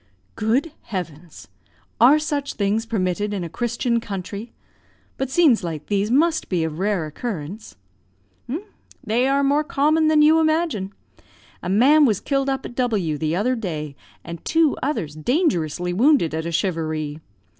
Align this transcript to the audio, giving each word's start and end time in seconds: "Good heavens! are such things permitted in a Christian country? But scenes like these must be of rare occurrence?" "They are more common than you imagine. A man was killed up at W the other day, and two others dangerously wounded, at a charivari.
"Good 0.35 0.71
heavens! 0.81 1.47
are 1.99 2.17
such 2.17 2.55
things 2.55 2.87
permitted 2.87 3.35
in 3.35 3.43
a 3.43 3.49
Christian 3.49 3.99
country? 3.99 4.51
But 5.15 5.29
scenes 5.29 5.63
like 5.63 5.85
these 5.85 6.09
must 6.09 6.49
be 6.49 6.63
of 6.63 6.79
rare 6.79 7.05
occurrence?" 7.05 7.75
"They 9.03 9.27
are 9.27 9.43
more 9.43 9.63
common 9.63 10.07
than 10.07 10.23
you 10.23 10.39
imagine. 10.39 10.91
A 11.61 11.69
man 11.69 12.05
was 12.05 12.19
killed 12.19 12.49
up 12.49 12.65
at 12.65 12.73
W 12.73 13.19
the 13.19 13.35
other 13.35 13.55
day, 13.55 13.95
and 14.23 14.43
two 14.43 14.75
others 14.81 15.13
dangerously 15.13 15.93
wounded, 15.93 16.33
at 16.33 16.47
a 16.47 16.51
charivari. 16.51 17.19